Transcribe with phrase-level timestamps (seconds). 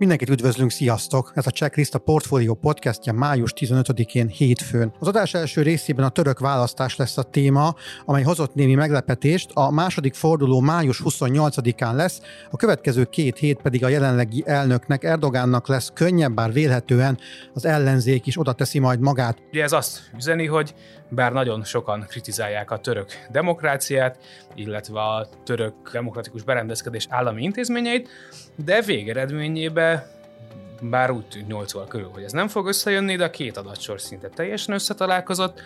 [0.00, 1.32] Mindenkit üdvözlünk, sziasztok!
[1.34, 4.92] Ez a Checklist a Portfolio podcastja május 15-én hétfőn.
[4.98, 7.74] Az adás első részében a török választás lesz a téma,
[8.04, 9.50] amely hozott némi meglepetést.
[9.54, 15.68] A második forduló május 28-án lesz, a következő két hét pedig a jelenlegi elnöknek, Erdogánnak
[15.68, 17.18] lesz könnyebb, bár vélhetően
[17.54, 19.38] az ellenzék is oda teszi majd magát.
[19.48, 20.74] Ugye ez azt üzeni, hogy
[21.08, 24.18] bár nagyon sokan kritizálják a török demokráciát,
[24.54, 28.08] illetve a török demokratikus berendezkedés állami intézményeit,
[28.64, 29.89] de végeredményében
[30.80, 34.00] bár úgy tűnt 8 óra körül, hogy ez nem fog összejönni, de a két adatsor
[34.00, 35.60] szinte teljesen összetalálkozott,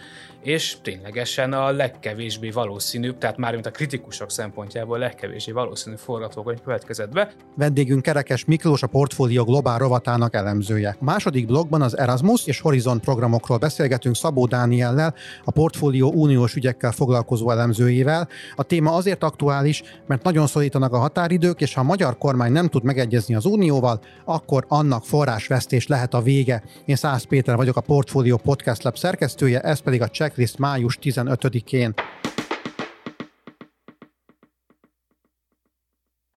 [0.45, 7.13] és ténylegesen a legkevésbé valószínűbb, tehát már mint a kritikusok szempontjából legkevésbé valószínű forgatókönyv következett
[7.13, 7.33] be.
[7.57, 10.97] Vendégünk Kerekes Miklós, a Portfólió Globál rovatának elemzője.
[11.01, 16.93] A második blogban az Erasmus és Horizon programokról beszélgetünk Szabó Dániellel, a Portfólió uniós ügyekkel
[16.93, 18.29] foglalkozó elemzőjével.
[18.55, 22.69] A téma azért aktuális, mert nagyon szorítanak a határidők, és ha a magyar kormány nem
[22.69, 26.63] tud megegyezni az unióval, akkor annak forrásvesztés lehet a vége.
[26.85, 30.99] Én Szász Péter vagyok, a Portfólió Podcast Lab szerkesztője, ez pedig a Check checklist május
[31.03, 31.95] 15-én.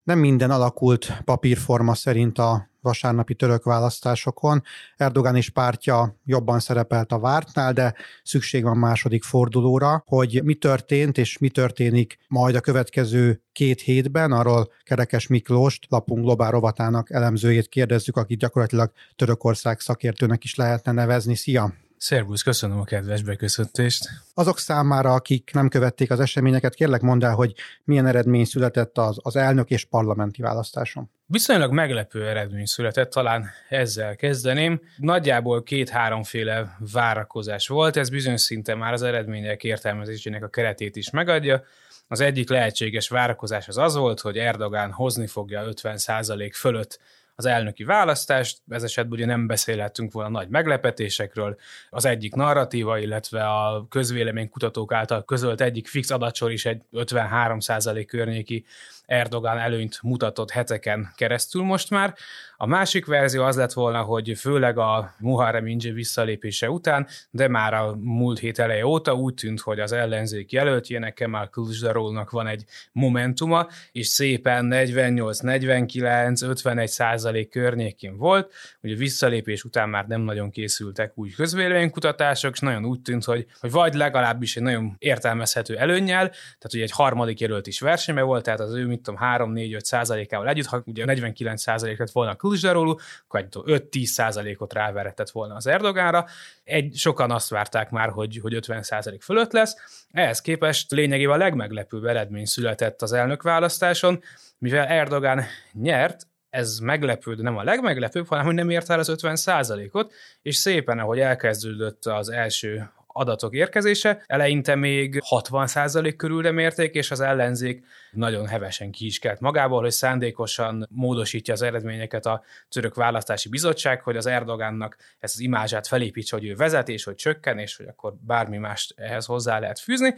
[0.03, 4.63] Nem minden alakult papírforma szerint a vasárnapi török választásokon.
[4.97, 11.17] Erdogán és pártja jobban szerepelt a vártnál, de szükség van második fordulóra, hogy mi történt
[11.17, 17.67] és mi történik majd a következő két hétben, arról Kerekes Miklóst, lapunk globál rovatának elemzőjét
[17.67, 21.35] kérdezzük, akit gyakorlatilag Törökország szakértőnek is lehetne nevezni.
[21.35, 21.86] Szia!
[21.97, 24.09] Szervusz, köszönöm a kedves beköszöntést.
[24.33, 27.53] Azok számára, akik nem követték az eseményeket, kérlek mondd el, hogy
[27.83, 31.09] milyen eredmény született az, az elnök és parlamenti választáson.
[31.25, 34.81] Viszonylag meglepő eredmény született, talán ezzel kezdeném.
[34.97, 41.63] Nagyjából két-háromféle várakozás volt, ez bizonyos szinten már az eredmények értelmezésének a keretét is megadja.
[42.07, 46.99] Az egyik lehetséges várakozás az az volt, hogy Erdogán hozni fogja 50% fölött
[47.39, 51.57] az elnöki választást, ez esetben ugye nem beszélhetünk volna nagy meglepetésekről.
[51.89, 58.65] Az egyik narratíva, illetve a közvéleménykutatók által közölt egyik fix adatsor is egy 53% környéki
[59.07, 62.15] Erdogan előnyt mutatott heteken keresztül most már.
[62.57, 67.73] A másik verzió az lett volna, hogy főleg a Muharrem Inge visszalépése után, de már
[67.73, 72.63] a múlt hét eleje óta úgy tűnt, hogy az ellenzék jelöltjének Kemal Kılıçdaroğlunak van egy
[72.91, 76.87] momentuma, és szépen 48, 49, 51
[77.27, 78.53] százalék környékén volt.
[78.81, 83.71] Ugye visszalépés után már nem nagyon készültek új közvéleménykutatások, és nagyon úgy tűnt, hogy, hogy
[83.71, 88.59] vagy legalábbis egy nagyon értelmezhető előnnyel, tehát ugye egy harmadik jelölt is versenyben volt, tehát
[88.59, 92.95] az ő, mit tudom, 3-4-5 százalékával együtt, ha ugye 49 százalék lett volna a Kılıçdaroğlu,
[93.27, 96.25] akkor 5-10 százalékot ráveretett volna az Erdogánra.
[96.63, 99.75] Egy, sokan azt várták már, hogy, hogy 50 százalék fölött lesz.
[100.11, 104.21] Ehhez képest lényegében a legmeglepőbb eredmény született az elnökválasztáson,
[104.57, 109.09] mivel Erdogán nyert, ez meglepő, de nem a legmeglepőbb, hanem hogy nem ért el az
[109.09, 114.23] 50 százalékot, és szépen, ahogy elkezdődött az első adatok érkezése.
[114.25, 119.91] Eleinte még 60% körülre mérték, és az ellenzék nagyon hevesen ki is kelt magából, hogy
[119.91, 126.35] szándékosan módosítja az eredményeket a török választási bizottság, hogy az Erdogánnak ezt az imázsát felépítse,
[126.35, 130.15] hogy ő vezet, és hogy csökken, és hogy akkor bármi mást ehhez hozzá lehet fűzni.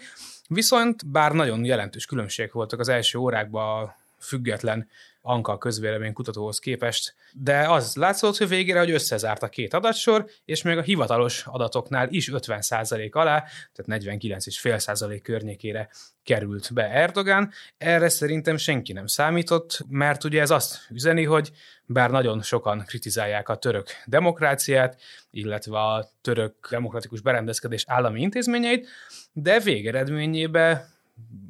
[0.48, 4.88] Viszont bár nagyon jelentős különbségek voltak az első órákban a független
[5.22, 10.62] Anka közvélemény kutatóhoz képest, de az látszott, hogy végére, hogy összezárt a két adatsor, és
[10.62, 13.44] még a hivatalos adatoknál is 50% alá,
[13.74, 15.90] tehát 49,5% környékére
[16.24, 17.52] került be Erdogan.
[17.78, 21.52] Erre szerintem senki nem számított, mert ugye ez azt üzeni, hogy
[21.86, 28.88] bár nagyon sokan kritizálják a török demokráciát, illetve a török demokratikus berendezkedés állami intézményeit,
[29.34, 30.98] de végeredményében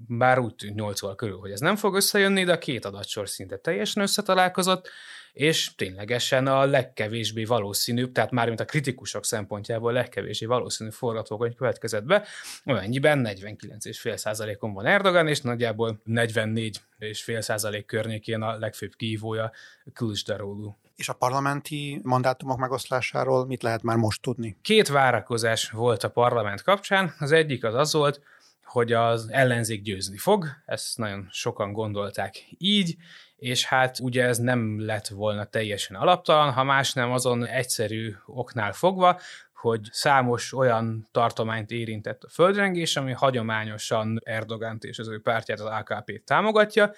[0.08, 3.30] bár úgy tűnt 8 óra körül, hogy ez nem fog összejönni, de a két adatsor
[3.30, 4.90] szinte teljesen összetalálkozott,
[5.34, 11.56] és ténylegesen a legkevésbé valószínűbb, tehát már mint a kritikusok szempontjából a legkevésbé valószínű forgatókönyv
[11.56, 12.24] következett be,
[12.64, 19.52] amennyiben 49,5%-on van Erdogan, és nagyjából 44,5% környékén a legfőbb kihívója
[19.94, 20.74] Kılıçdaroğlu.
[20.96, 24.58] És a parlamenti mandátumok megoszlásáról mit lehet már most tudni?
[24.62, 27.16] Két várakozás volt a parlament kapcsán.
[27.20, 28.22] Az egyik az az volt,
[28.70, 32.96] hogy az ellenzék győzni fog, ezt nagyon sokan gondolták így,
[33.36, 38.74] és hát ugye ez nem lett volna teljesen alaptalan, ha más nem azon egyszerű oknál
[38.74, 39.20] fogva,
[39.54, 45.66] hogy számos olyan tartományt érintett a földrengés, ami hagyományosan Erdogant és az ő pártját, az
[45.66, 46.92] AKP-t támogatja,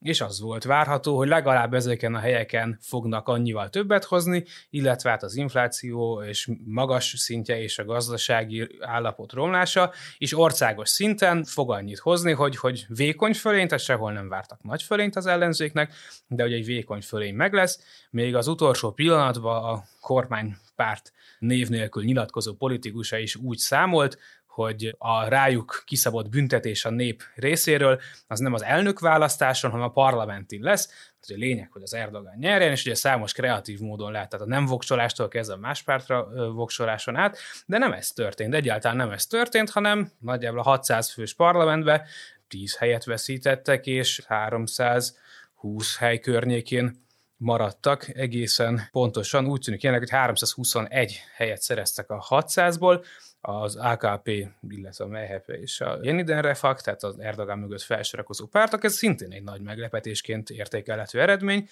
[0.00, 5.22] és az volt várható, hogy legalább ezeken a helyeken fognak annyival többet hozni, illetve hát
[5.22, 11.98] az infláció és magas szintje és a gazdasági állapot romlása, és országos szinten fog annyit
[11.98, 15.94] hozni, hogy, hogy vékony fölény, tehát sehol nem vártak nagy fölényt az ellenzéknek,
[16.26, 22.04] de hogy egy vékony fölény meg lesz, még az utolsó pillanatban a kormánypárt név nélkül
[22.04, 24.18] nyilatkozó politikusa is úgy számolt,
[24.56, 29.90] hogy a rájuk kiszabott büntetés a nép részéről az nem az elnök választáson, hanem a
[29.90, 31.14] parlamenti lesz.
[31.20, 34.48] Az a lényeg, hogy az Erdogan nyerjen, és ugye számos kreatív módon lehet, tehát a
[34.48, 39.26] nem voksolástól kezdve a más pártra voksoláson át, de nem ez történt, egyáltalán nem ez
[39.26, 42.06] történt, hanem nagyjából a 600 fős parlamentbe
[42.48, 47.04] 10 helyet veszítettek, és 320 hely környékén
[47.36, 49.46] maradtak egészen pontosan.
[49.46, 53.04] Úgy tűnik jelenleg, hogy 321 helyet szereztek a 600-ból,
[53.46, 58.84] az AKP, illetve a MHP és a Yeniden Refak, tehát az Erdogan mögött felsorakozó pártok,
[58.84, 61.68] ez szintén egy nagy meglepetésként értékelhető eredmény.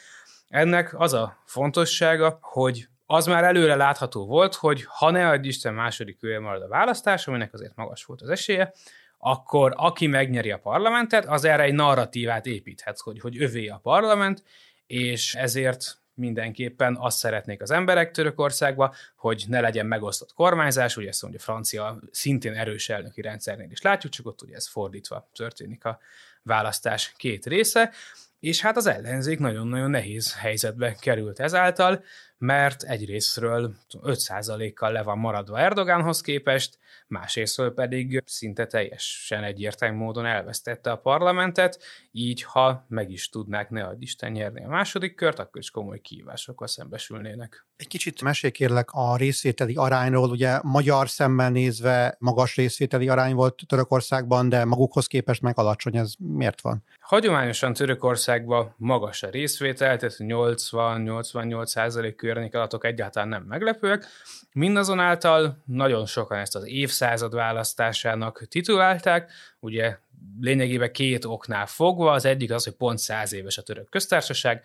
[0.48, 5.74] Ennek az a fontossága, hogy az már előre látható volt, hogy ha ne adj Isten
[5.74, 8.72] második kölyel marad a választás, aminek azért magas volt az esélye,
[9.18, 14.42] akkor aki megnyeri a parlamentet, az erre egy narratívát építhet, hogy, hogy övé a parlament,
[14.86, 21.22] és ezért mindenképpen azt szeretnék az emberek Törökországba, hogy ne legyen megosztott kormányzás, ugye ezt
[21.22, 25.98] mondja francia szintén erős elnöki rendszernél is látjuk, csak ott ugye ez fordítva történik a
[26.42, 27.92] választás két része,
[28.40, 32.04] és hát az ellenzék nagyon-nagyon nehéz helyzetbe került ezáltal,
[32.44, 40.90] mert egyrésztről 5%-kal le van maradva Erdogánhoz képest, másrésztről pedig szinte teljesen egyértelmű módon elvesztette
[40.90, 45.60] a parlamentet, így ha meg is tudnák ne adj Isten nyerni a második kört, akkor
[45.60, 47.66] is komoly kihívásokkal szembesülnének.
[47.76, 53.62] Egy kicsit mesél kérlek a részvételi arányról, ugye magyar szemmel nézve magas részvételi arány volt
[53.66, 56.84] Törökországban, de magukhoz képest meg alacsony, ez miért van?
[57.00, 64.06] Hagyományosan Törökországban magas a részvétel, tehát 80-88 százalék környék adatok egyáltalán nem meglepőek.
[64.52, 69.96] Mindazonáltal nagyon sokan ezt az évszázad választásának titulálták, ugye
[70.40, 72.12] lényegében két oknál fogva.
[72.12, 74.62] Az egyik az, hogy pont száz éves a török köztársaság,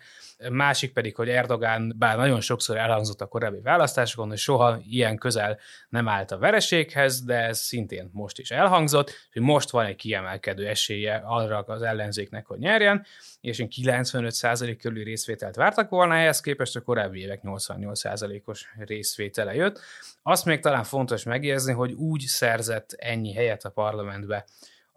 [0.50, 5.58] másik pedig, hogy Erdogán, bár nagyon sokszor elhangzott a korábbi választásokon, hogy soha ilyen közel
[5.88, 10.66] nem állt a vereséghez, de ez szintén most is elhangzott, hogy most van egy kiemelkedő
[10.66, 13.06] esélye arra az ellenzéknek, hogy nyerjen,
[13.40, 19.80] és 95% körüli részvételt vártak volna, ehhez képest a korábbi évek 88%-os részvétele jött.
[20.22, 24.44] Azt még talán fontos megjegyezni, hogy úgy szerzett ennyi helyet a parlamentbe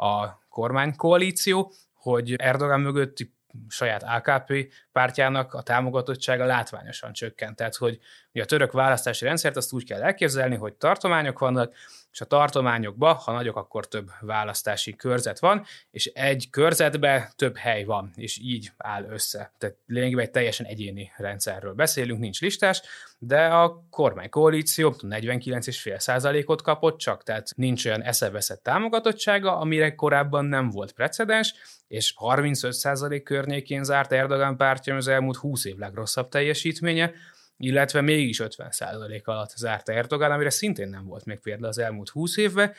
[0.04, 3.36] a kormánykoalíció, hogy Erdogan mögötti
[3.68, 7.56] saját AKP pártjának a támogatottsága látványosan csökkent.
[7.56, 8.00] Tehát, hogy
[8.34, 11.74] a török választási rendszert azt úgy kell elképzelni, hogy tartományok vannak,
[12.14, 17.84] és a tartományokban, ha nagyok, akkor több választási körzet van, és egy körzetbe több hely
[17.84, 19.54] van, és így áll össze.
[19.58, 22.82] Tehát lényegében egy teljesen egyéni rendszerről beszélünk, nincs listás,
[23.18, 30.92] de a kormánykoalíció 49,5%-ot kapott csak, tehát nincs olyan eszeveszett támogatottsága, amire korábban nem volt
[30.92, 31.54] precedens,
[31.88, 37.14] és 35% környékén zárt Erdogan pártja az elmúlt 20 év legrosszabb teljesítménye,
[37.58, 42.38] illetve mégis 50% alatt zárt Erdogan, amire szintén nem volt még példa az elmúlt 20
[42.38, 42.74] évben,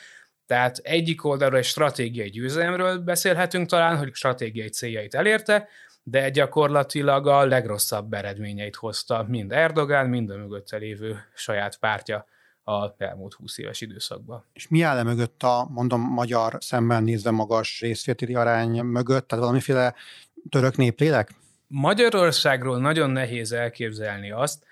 [0.46, 5.68] tehát egyik oldalról egy stratégiai győzelemről beszélhetünk talán, hogy stratégiai céljait elérte,
[6.02, 12.26] de gyakorlatilag a legrosszabb eredményeit hozta mind Erdogan, mind a mögötte lévő saját pártja
[12.64, 14.44] a elmúlt 20 éves időszakban.
[14.52, 19.28] És mi áll e mögött a, mondom, magyar szemben nézve magas részvételi arány mögött?
[19.28, 19.94] Tehát valamiféle
[20.48, 21.30] török néplélek?
[21.76, 24.64] Magyarországról nagyon nehéz elképzelni azt,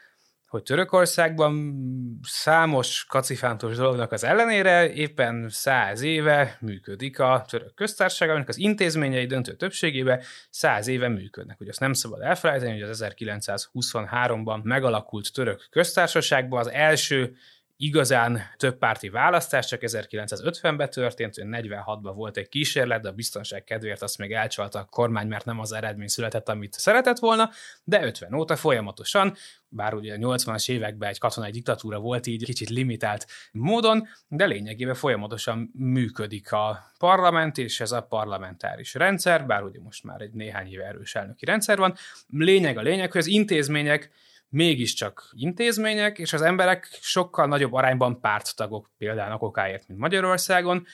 [0.46, 1.74] hogy Törökországban
[2.22, 9.26] számos kacifántos dolognak az ellenére éppen száz éve működik a török köztársaság, aminek az intézményei
[9.26, 11.60] döntő többségében száz éve működnek.
[11.60, 17.36] Ugye azt nem szabad elfelejteni, hogy az 1923-ban megalakult török köztársaságban az első
[17.82, 24.02] igazán több párti választás csak 1950-ben történt, 46-ban volt egy kísérlet, de a biztonság kedvéért
[24.02, 27.50] azt még elcsalta a kormány, mert nem az eredmény született, amit szeretett volna,
[27.84, 29.36] de 50 óta folyamatosan,
[29.68, 34.94] bár ugye a 80-as években egy katonai diktatúra volt így kicsit limitált módon, de lényegében
[34.94, 40.72] folyamatosan működik a parlament, és ez a parlamentáris rendszer, bár ugye most már egy néhány
[40.72, 41.94] éve erős elnöki rendszer van.
[42.28, 44.10] Lényeg a lényeg, hogy az intézmények
[44.52, 50.86] mégiscsak intézmények, és az emberek sokkal nagyobb arányban párttagok például okáért, mint Magyarországon,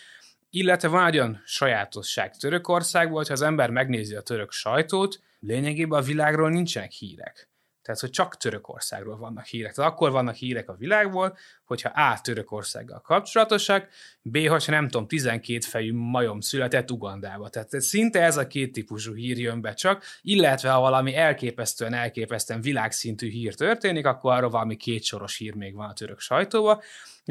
[0.50, 6.03] illetve van egy olyan sajátosság Törökországban, hogyha az ember megnézi a török sajtót, lényegében a
[6.03, 7.50] világról nincsenek hírek.
[7.88, 9.75] Tehát, hogy csak Törökországról vannak hírek.
[9.75, 12.21] Tehát akkor vannak hírek a világból, hogyha A.
[12.21, 13.88] Törökországgal kapcsolatosak,
[14.23, 14.38] B.
[14.49, 17.49] ha nem tudom, 12 fejű majom született Ugandába.
[17.49, 22.61] Tehát szinte ez a két típusú hír jön be csak, illetve ha valami elképesztően, elképesztően
[22.61, 26.21] világszintű hír történik, akkor arról valami kétsoros hír még van a török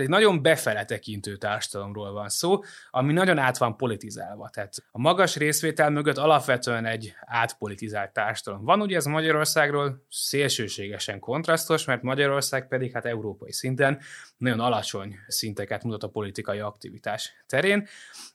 [0.02, 4.50] egy nagyon befele tekintő társadalomról van szó, ami nagyon át van politizálva.
[4.50, 8.82] Tehát a magas részvétel mögött alapvetően egy átpolitizált társadalom van.
[8.82, 14.00] Ugye ez Magyarországról szélsőségesen kontrasztos, mert Magyarország pedig hát európai szinten
[14.38, 17.88] nagyon alacsony szinteket mutat a politikai aktivitás terén,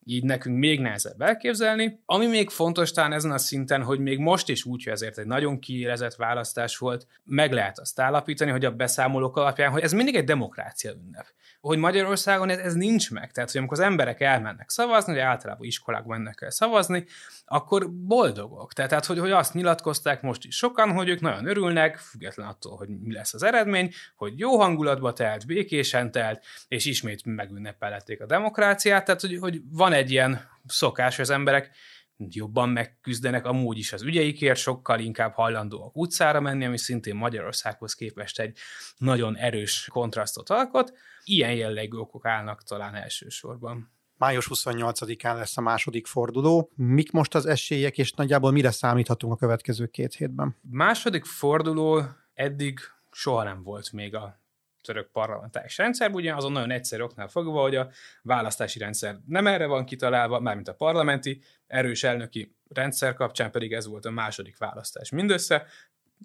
[0.05, 2.01] így nekünk még nehezebb elképzelni.
[2.07, 5.27] Ami még fontos talán ezen a szinten, hogy még most is úgy, hogy ezért egy
[5.27, 10.15] nagyon kiélezett választás volt, meg lehet azt állapítani, hogy a beszámolók alapján, hogy ez mindig
[10.15, 11.27] egy demokrácia ünnep
[11.61, 13.33] hogy Magyarországon ez, ez nincs meg.
[13.33, 17.05] Tehát, hogy amikor az emberek elmennek szavazni, hogy általában iskolák mennek el szavazni,
[17.45, 18.73] akkor boldogok.
[18.73, 22.89] Tehát hogy, hogy azt nyilatkozták most is sokan, hogy ők nagyon örülnek, független attól, hogy
[22.89, 29.05] mi lesz az eredmény, hogy jó hangulatba telt, békésen telt, és ismét megünnepelhették a demokráciát.
[29.05, 31.71] Tehát, hogy, hogy van egy ilyen szokás, hogy az emberek
[32.17, 38.41] jobban megküzdenek amúgy is az ügyeikért, sokkal inkább hajlandóak utcára menni, ami szintén Magyarországhoz képest
[38.41, 38.59] egy
[38.97, 40.93] nagyon erős kontrasztot alkot.
[41.25, 43.91] Ilyen jellegű okok állnak talán elsősorban.
[44.17, 46.71] Május 28-án lesz a második forduló.
[46.75, 50.57] Mik most az esélyek, és nagyjából mire számíthatunk a következő két hétben?
[50.71, 52.03] Második forduló
[52.35, 52.79] eddig
[53.11, 54.41] soha nem volt még a
[54.83, 57.91] török parlamentáris rendszer, ugye azon nagyon egyszerű oknál fogva, hogy a
[58.23, 63.87] választási rendszer nem erre van kitalálva, mármint a parlamenti, erős elnöki rendszer kapcsán pedig ez
[63.87, 65.67] volt a második választás mindössze.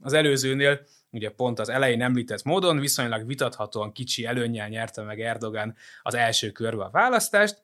[0.01, 5.75] Az előzőnél ugye pont az elején említett módon viszonylag vitathatóan kicsi előnnyel nyerte meg Erdogan
[6.01, 7.61] az első körbe a választást,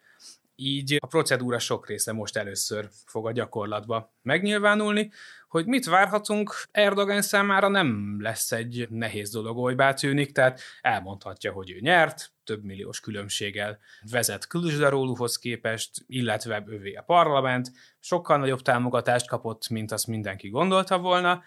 [0.55, 5.11] így a procedúra sok része most először fog a gyakorlatba megnyilvánulni.
[5.47, 11.71] Hogy mit várhatunk, Erdogan számára nem lesz egy nehéz dolog, olybá tűnik, tehát elmondhatja, hogy
[11.71, 13.79] ő nyert, több milliós különbséggel
[14.11, 20.97] vezet Kılıçdaroğluhoz képest, illetve ővé a parlament, sokkal nagyobb támogatást kapott, mint azt mindenki gondolta
[20.97, 21.43] volna,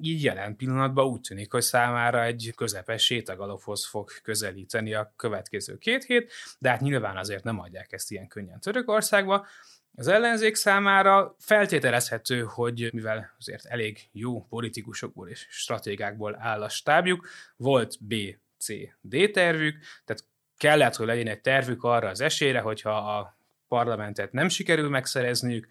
[0.00, 6.04] így jelen pillanatban úgy tűnik, hogy számára egy közepes sétagalophoz fog közelíteni a következő két
[6.04, 9.46] hét, de hát nyilván azért nem adják ezt ilyen könnyen Törökországba.
[9.94, 17.28] Az ellenzék számára feltételezhető, hogy mivel azért elég jó politikusokból és stratégákból áll a stábjuk,
[17.56, 18.14] volt B,
[18.58, 20.24] C, D tervük, tehát
[20.56, 23.38] kellett, hogy legyen egy tervük arra az esélyre, hogyha a
[23.68, 25.68] parlamentet nem sikerül megszerezniük,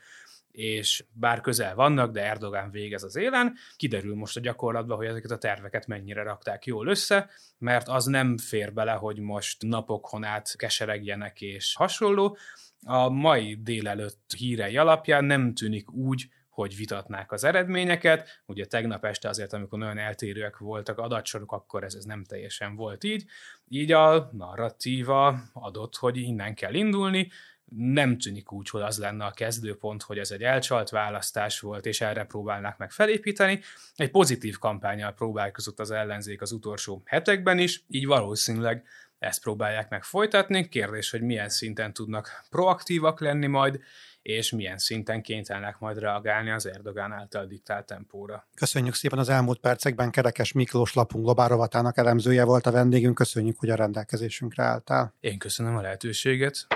[0.60, 5.32] és bár közel vannak, de Erdogán végez az élen, kiderül most a gyakorlatban, hogy ezeket
[5.32, 10.56] a terveket mennyire rakták jól össze, mert az nem fér bele, hogy most napokon át
[10.56, 12.38] keseregjenek és hasonló.
[12.86, 18.42] A mai délelőtt hírei alapján nem tűnik úgy, hogy vitatnák az eredményeket.
[18.46, 23.04] Ugye tegnap este azért, amikor nagyon eltérőek voltak adatsorok, akkor ez, ez nem teljesen volt
[23.04, 23.26] így.
[23.68, 27.30] Így a narratíva adott, hogy innen kell indulni,
[27.76, 32.02] nem tűnik úgy, hogy az lenne a kezdőpont, hogy ez egy elcsalt választás volt, és
[32.02, 33.62] erre próbálnák meg felépíteni.
[33.96, 38.84] Egy pozitív kampányal próbálkozott az ellenzék az utolsó hetekben is, így valószínűleg
[39.20, 40.70] ezt próbálják meg folytatni.
[40.70, 43.80] Kérdés, hogy milyen szinten tudnak proaktívak lenni majd,
[44.22, 48.48] és milyen szinten kénytelenek majd reagálni az Erdogán által diktált tempóra.
[48.56, 53.16] Köszönjük szépen az elmúlt percekben Kerekes Miklós lapunk globálrovatának elemzője volt a vendégünk.
[53.16, 55.14] Köszönjük, hogy a rendelkezésünkre álltál.
[55.20, 56.68] Én köszönöm a lehetőséget.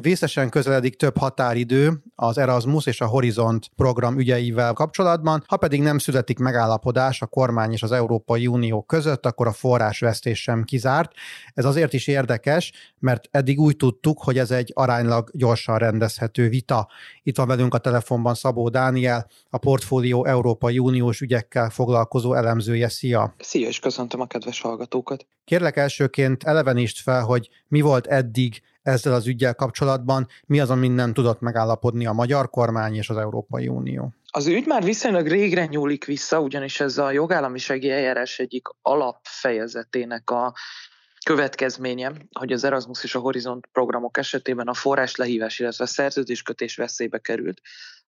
[0.00, 5.98] Vészesen közeledik több határidő az Erasmus és a Horizont program ügyeivel kapcsolatban, ha pedig nem
[5.98, 11.12] születik megállapodás a kormány és az Európai Unió között, akkor a forrásvesztés sem kizárt.
[11.54, 16.88] Ez azért is érdekes, mert eddig úgy tudtuk, hogy ez egy aránylag gyorsan rendezhető vita.
[17.22, 22.88] Itt van velünk a telefonban Szabó Dániel, a portfólió Európai Uniós ügyekkel foglalkozó elemzője.
[22.88, 23.34] Szia!
[23.38, 25.26] Szia, és köszöntöm a kedves hallgatókat!
[25.44, 30.92] Kérlek elsőként elevenítsd fel, hogy mi volt eddig ezzel az ügyel kapcsolatban, mi az, amin
[30.92, 34.12] nem tudott megállapodni a magyar kormány és az Európai Unió?
[34.30, 40.54] Az ügy már viszonylag régre nyúlik vissza, ugyanis ez a jogállamisági eljárás egyik alapfejezetének a
[41.24, 46.76] következménye, hogy az Erasmus és a Horizont programok esetében a forrás lehívás, illetve a szerződéskötés
[46.76, 47.60] veszélybe került,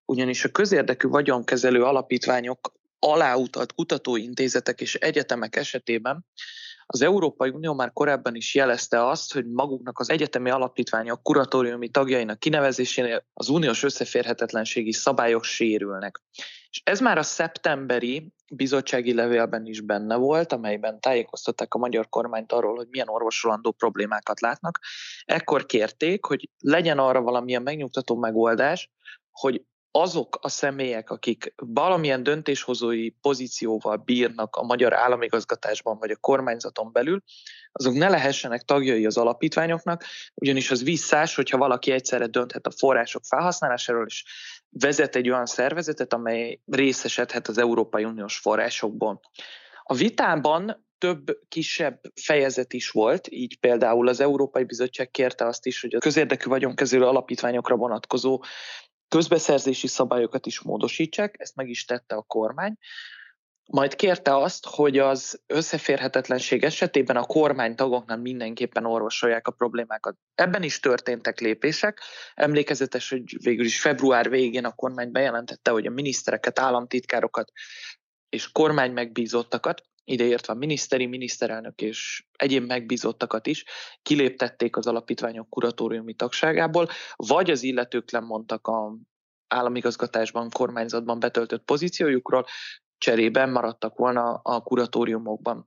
[0.05, 6.27] ugyanis a közérdekű vagyonkezelő alapítványok aláutalt kutatóintézetek és egyetemek esetében
[6.93, 12.39] az Európai Unió már korábban is jelezte azt, hogy maguknak az egyetemi alapítványok kuratóriumi tagjainak
[12.39, 16.23] kinevezésénél az uniós összeférhetetlenségi szabályok sérülnek.
[16.71, 22.53] És ez már a szeptemberi bizottsági levélben is benne volt, amelyben tájékoztatták a magyar kormányt
[22.53, 24.79] arról, hogy milyen orvosolandó problémákat látnak.
[25.25, 28.91] Ekkor kérték, hogy legyen arra valamilyen megnyugtató megoldás,
[29.31, 36.93] hogy azok a személyek, akik valamilyen döntéshozói pozícióval bírnak a magyar államigazgatásban vagy a kormányzaton
[36.93, 37.23] belül,
[37.73, 40.05] azok ne lehessenek tagjai az alapítványoknak,
[40.35, 44.25] ugyanis az visszás, hogyha valaki egyszerre dönthet a források felhasználásáról, és
[44.69, 49.21] vezet egy olyan szervezetet, amely részesedhet az Európai Uniós forrásokból.
[49.83, 55.81] A vitában több kisebb fejezet is volt, így például az Európai Bizottság kérte azt is,
[55.81, 58.43] hogy a közérdekű vagyonkezelő alapítványokra vonatkozó
[59.11, 62.77] közbeszerzési szabályokat is módosítsák, ezt meg is tette a kormány.
[63.73, 70.17] Majd kérte azt, hogy az összeférhetetlenség esetében a kormánytagoknál mindenképpen orvosolják a problémákat.
[70.35, 72.01] Ebben is történtek lépések.
[72.35, 77.53] Emlékezetes, hogy végül is február végén a kormány bejelentette, hogy a minisztereket, államtitkárokat
[78.29, 83.65] és kormány megbízottakat ideértve a miniszteri, miniszterelnök és egyéb megbízottakat is
[84.03, 88.97] kiléptették az alapítványok kuratóriumi tagságából, vagy az illetők lemondtak a
[89.49, 92.47] államigazgatásban, kormányzatban betöltött pozíciójukról,
[92.99, 95.65] cserében maradtak volna a kuratóriumokban.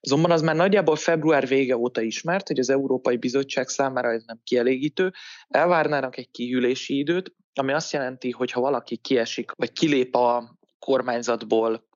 [0.00, 4.40] Azonban az már nagyjából február vége óta ismert, hogy az Európai Bizottság számára ez nem
[4.44, 5.12] kielégítő,
[5.48, 11.86] elvárnának egy kihűlési időt, ami azt jelenti, hogy ha valaki kiesik, vagy kilép a kormányzatból,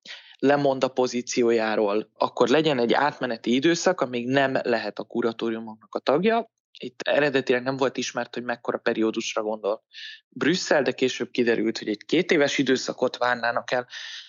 [0.41, 6.51] lemond a pozíciójáról, akkor legyen egy átmeneti időszak, amíg nem lehet a kuratóriumoknak a tagja.
[6.79, 9.83] Itt eredetileg nem volt ismert, hogy mekkora periódusra gondol
[10.29, 13.87] Brüsszel, de később kiderült, hogy egy két éves időszakot várnának el,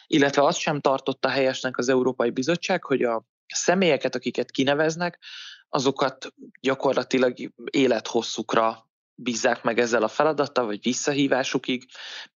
[0.08, 5.20] illetve azt sem tartotta helyesnek az Európai Bizottság, hogy a személyeket, akiket kineveznek,
[5.70, 7.34] azokat gyakorlatilag
[7.72, 8.91] élethosszukra
[9.24, 11.86] bízzák meg ezzel a feladattal, vagy visszahívásukig.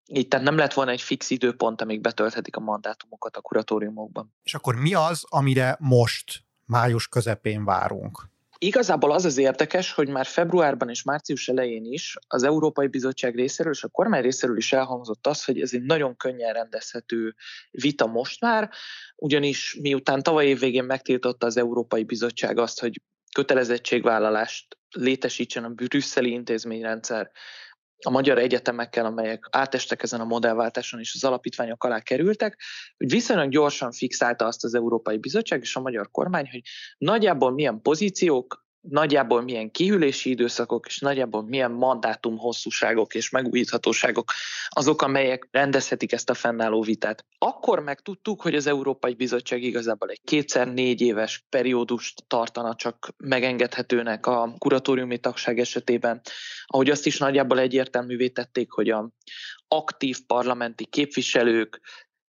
[0.07, 4.35] Itt tehát nem lett volna egy fix időpont, amíg betölthetik a mandátumokat a kuratóriumokban.
[4.43, 8.33] És akkor mi az, amire most, május közepén várunk?
[8.59, 13.73] Igazából az az érdekes, hogy már februárban és március elején is az Európai Bizottság részéről
[13.73, 17.35] és a kormány részéről is elhangzott az, hogy ez egy nagyon könnyen rendezhető
[17.71, 18.71] vita most már,
[19.17, 23.01] ugyanis miután tavaly év végén megtiltotta az Európai Bizottság azt, hogy
[23.33, 27.31] kötelezettségvállalást létesítsen a brüsszeli intézményrendszer
[28.07, 32.61] a magyar egyetemekkel, amelyek átestek ezen a modellváltáson és az alapítványok alá kerültek,
[32.97, 36.61] hogy viszonylag gyorsan fixálta azt az Európai Bizottság és a magyar kormány, hogy
[36.99, 44.33] nagyjából milyen pozíciók nagyjából milyen kihűlési időszakok, és nagyjából milyen mandátum hosszúságok és megújíthatóságok
[44.69, 47.25] azok, amelyek rendezhetik ezt a fennálló vitát.
[47.39, 54.27] Akkor megtudtuk, hogy az Európai Bizottság igazából egy kétszer négy éves periódust tartana csak megengedhetőnek
[54.27, 56.21] a kuratóriumi tagság esetében,
[56.67, 59.11] ahogy azt is nagyjából egyértelművé tették, hogy a
[59.69, 61.81] aktív parlamenti képviselők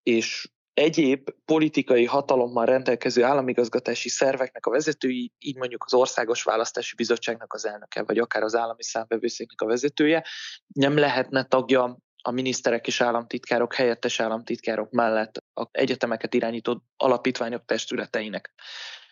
[0.04, 7.54] és egyéb politikai hatalommal rendelkező államigazgatási szerveknek a vezetői, így mondjuk az Országos Választási Bizottságnak
[7.54, 10.26] az elnöke, vagy akár az állami számbevőszéknek a vezetője,
[10.68, 18.54] nem lehetne tagja a miniszterek és államtitkárok, helyettes államtitkárok mellett az egyetemeket irányító alapítványok testületeinek.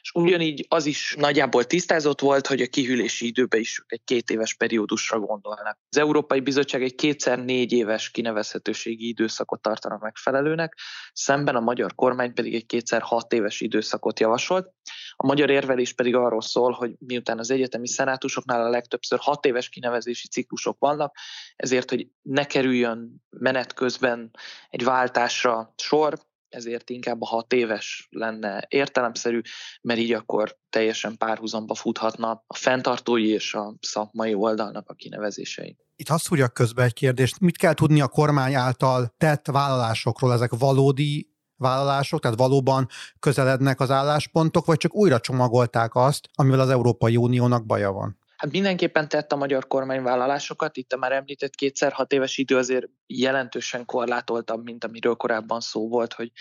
[0.03, 4.53] És ugyanígy az is nagyjából tisztázott volt, hogy a kihűlési időbe is egy két éves
[4.53, 5.79] periódusra gondolnak.
[5.89, 10.77] Az Európai Bizottság egy kétszer négy éves kinevezhetőségi időszakot tartana megfelelőnek,
[11.13, 14.71] szemben a magyar kormány pedig egy kétszer hat éves időszakot javasolt.
[15.15, 19.69] A magyar érvelés pedig arról szól, hogy miután az egyetemi szenátusoknál a legtöbbször hat éves
[19.69, 21.15] kinevezési ciklusok vannak,
[21.55, 24.31] ezért, hogy ne kerüljön menet közben
[24.69, 26.19] egy váltásra sor,
[26.53, 29.41] ezért inkább a hat éves lenne értelemszerű,
[29.81, 35.77] mert így akkor teljesen párhuzamba futhatna a fenntartói és a szakmai oldalnak a kinevezései.
[35.95, 40.51] Itt azt húrja közbe egy kérdést, mit kell tudni a kormány által tett vállalásokról, ezek
[40.57, 42.87] valódi vállalások, tehát valóban
[43.19, 48.17] közelednek az álláspontok, vagy csak újra csomagolták azt, amivel az Európai Uniónak baja van?
[48.43, 52.57] Hát mindenképpen tett a magyar kormány vállalásokat, itt a már említett kétszer hat éves idő
[52.57, 56.31] azért jelentősen korlátoltabb, mint amiről korábban szó volt, hogy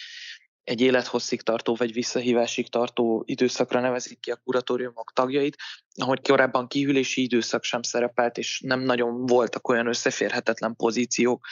[0.65, 5.57] egy élethosszig tartó vagy visszahívásig tartó időszakra nevezik ki a kuratóriumok tagjait,
[5.95, 11.47] ahogy korábban kihűlési időszak sem szerepelt, és nem nagyon voltak olyan összeférhetetlen pozíciók,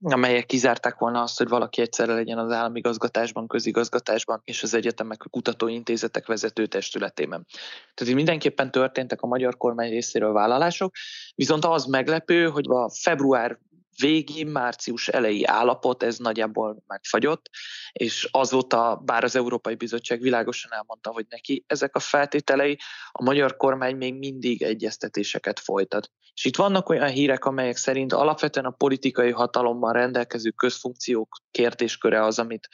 [0.00, 6.26] amelyek kizárták volna azt, hogy valaki egyszerre legyen az államigazgatásban, közigazgatásban és az egyetemek, kutatóintézetek
[6.26, 7.46] vezető testületében.
[7.94, 10.94] Tehát mindenképpen történtek a magyar kormány részéről vállalások,
[11.34, 13.58] viszont az meglepő, hogy a február
[13.96, 17.50] végi, március elejé állapot, ez nagyjából megfagyott,
[17.92, 22.78] és azóta, bár az Európai Bizottság világosan elmondta, hogy neki ezek a feltételei,
[23.12, 26.10] a magyar kormány még mindig egyeztetéseket folytat.
[26.34, 32.38] És itt vannak olyan hírek, amelyek szerint alapvetően a politikai hatalommal rendelkező közfunkciók kérdésköre az,
[32.38, 32.68] amit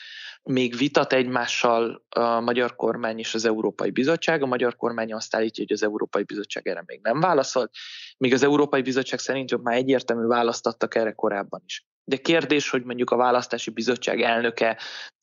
[0.48, 4.42] még vitat egymással a magyar kormány és az Európai Bizottság.
[4.42, 7.70] A magyar kormány azt állítja, hogy az Európai Bizottság erre még nem válaszolt,
[8.18, 11.86] míg az Európai Bizottság szerint már egyértelmű választ adtak erre korábban is.
[12.04, 14.78] de kérdés, hogy mondjuk a választási bizottság elnöke,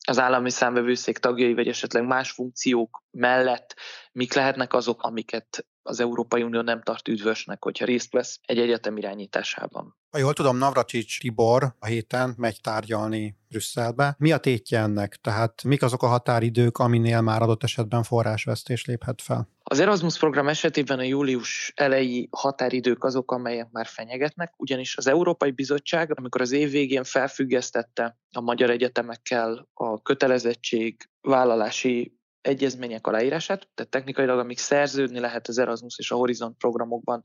[0.06, 3.74] az állami számvevőszék tagjai, vagy esetleg más funkciók mellett
[4.12, 8.96] mik lehetnek azok, amiket az Európai Unió nem tart üdvösnek, hogyha részt vesz egy egyetem
[8.96, 9.96] irányításában.
[10.10, 14.14] Ha jól tudom, Navracsics Tibor a héten megy tárgyalni Brüsszelbe.
[14.18, 15.16] Mi a tétje ennek?
[15.20, 19.48] Tehát mik azok a határidők, aminél már adott esetben forrásvesztés léphet fel?
[19.62, 25.50] Az Erasmus program esetében a július elejé határidők azok, amelyek már fenyegetnek, ugyanis az Európai
[25.50, 32.16] Bizottság, amikor az év végén felfüggesztette a magyar egyetemekkel a kötelezettség vállalási
[32.46, 37.22] egyezmények aláírását, tehát technikailag amíg szerződni lehet az Erasmus és a Horizont programokban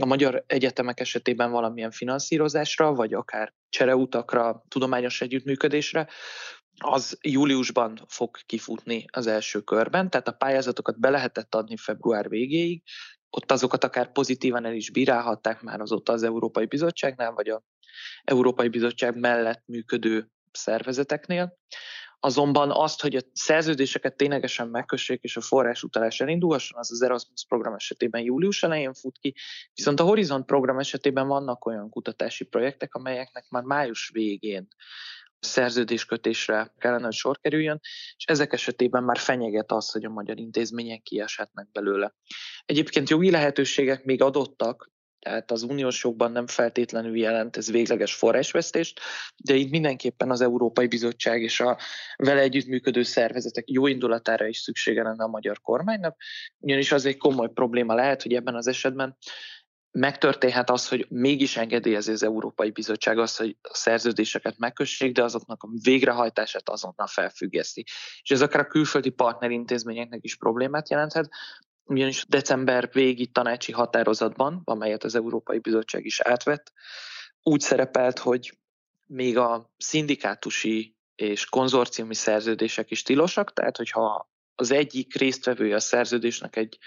[0.00, 6.08] a magyar egyetemek esetében valamilyen finanszírozásra, vagy akár csereutakra, tudományos együttműködésre,
[6.78, 12.82] az júliusban fog kifutni az első körben, tehát a pályázatokat be lehetett adni február végéig,
[13.30, 17.62] ott azokat akár pozitívan el is bírálhatták már azóta az Európai Bizottságnál, vagy a
[18.24, 21.58] Európai Bizottság mellett működő szervezeteknél.
[22.20, 27.44] Azonban azt, hogy a szerződéseket ténylegesen megkössék és a forrás utalás elindulhasson, az az Erasmus
[27.48, 29.34] program esetében július elején fut ki,
[29.74, 34.68] viszont a Horizont program esetében vannak olyan kutatási projektek, amelyeknek már május végén
[35.38, 37.80] szerződéskötésre kellene, hogy sor kerüljön,
[38.16, 42.14] és ezek esetében már fenyeget az, hogy a magyar intézmények kieshetnek belőle.
[42.64, 44.90] Egyébként jogi lehetőségek még adottak,
[45.26, 49.00] tehát az uniós jogban nem feltétlenül jelent ez végleges forrásvesztést,
[49.36, 51.78] de itt mindenképpen az Európai Bizottság és a
[52.16, 56.16] vele együttműködő szervezetek jó indulatára is szüksége lenne a magyar kormánynak,
[56.58, 59.16] ugyanis az egy komoly probléma lehet, hogy ebben az esetben
[59.90, 65.62] megtörténhet az, hogy mégis engedélyezi az Európai Bizottság azt, hogy a szerződéseket megkössék, de azoknak
[65.62, 67.84] a végrehajtását azonnal felfüggeszti.
[68.22, 71.28] És ez akár a külföldi partnerintézményeknek is problémát jelenthet,
[71.86, 76.72] ugyanis december végi tanácsi határozatban, amelyet az Európai Bizottság is átvett,
[77.42, 78.58] úgy szerepelt, hogy
[79.06, 86.56] még a szindikátusi és konzorciumi szerződések is tilosak, tehát hogyha az egyik résztvevője a szerződésnek
[86.56, 86.78] egy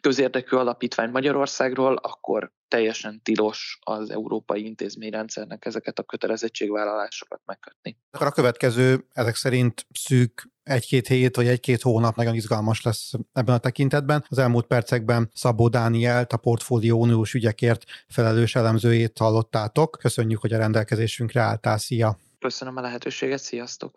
[0.00, 7.98] közérdekű alapítvány Magyarországról, akkor teljesen tilos az európai intézményrendszernek ezeket a kötelezettségvállalásokat megkötni.
[8.10, 13.54] Akkor a következő ezek szerint szűk egy-két hét vagy egy-két hónap nagyon izgalmas lesz ebben
[13.54, 14.24] a tekintetben.
[14.28, 19.98] Az elmúlt percekben Szabó Dánielt, a Portfólió Uniós ügyekért felelős elemzőjét hallottátok.
[20.00, 21.78] Köszönjük, hogy a rendelkezésünkre álltál.
[21.78, 22.18] Szia!
[22.38, 23.96] Köszönöm a lehetőséget, sziasztok!